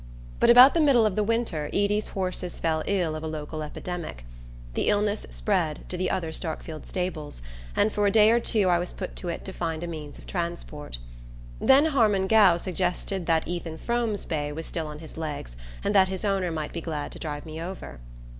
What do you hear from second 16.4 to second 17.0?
might be